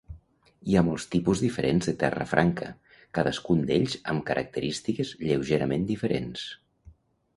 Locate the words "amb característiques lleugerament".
4.15-5.87